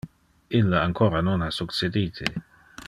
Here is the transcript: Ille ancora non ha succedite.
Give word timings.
Ille 0.59 0.79
ancora 0.85 1.21
non 1.27 1.43
ha 1.43 1.51
succedite. 1.59 2.33